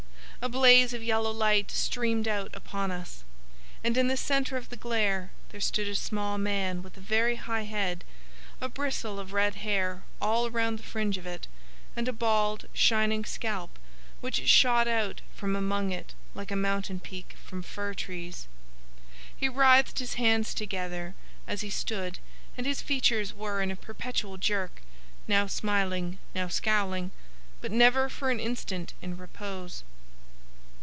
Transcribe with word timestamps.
A 0.43 0.49
blaze 0.49 0.91
of 0.91 1.03
yellow 1.03 1.29
light 1.29 1.69
streamed 1.69 2.27
out 2.27 2.49
upon 2.55 2.89
us, 2.89 3.23
and 3.83 3.95
in 3.95 4.07
the 4.07 4.17
centre 4.17 4.57
of 4.57 4.69
the 4.69 4.75
glare 4.75 5.29
there 5.49 5.61
stood 5.61 5.87
a 5.87 5.93
small 5.93 6.39
man 6.39 6.81
with 6.81 6.97
a 6.97 6.99
very 6.99 7.35
high 7.35 7.65
head, 7.65 8.03
a 8.59 8.67
bristle 8.67 9.19
of 9.19 9.33
red 9.33 9.53
hair 9.57 10.01
all 10.19 10.49
round 10.49 10.79
the 10.79 10.83
fringe 10.83 11.19
of 11.19 11.27
it, 11.27 11.45
and 11.95 12.07
a 12.07 12.11
bald, 12.11 12.65
shining 12.73 13.23
scalp 13.23 13.77
which 14.19 14.49
shot 14.49 14.87
out 14.87 15.21
from 15.35 15.55
among 15.55 15.91
it 15.91 16.15
like 16.33 16.49
a 16.49 16.55
mountain 16.55 16.99
peak 16.99 17.35
from 17.45 17.61
fir 17.61 17.93
trees. 17.93 18.47
He 19.37 19.47
writhed 19.47 19.99
his 19.99 20.15
hands 20.15 20.55
together 20.55 21.13
as 21.45 21.61
he 21.61 21.69
stood, 21.69 22.17
and 22.57 22.65
his 22.65 22.81
features 22.81 23.31
were 23.31 23.61
in 23.61 23.69
a 23.69 23.75
perpetual 23.75 24.37
jerk, 24.39 24.81
now 25.27 25.45
smiling, 25.45 26.17
now 26.33 26.47
scowling, 26.47 27.11
but 27.61 27.71
never 27.71 28.09
for 28.09 28.31
an 28.31 28.39
instant 28.39 28.95
in 29.03 29.15
repose. 29.17 29.83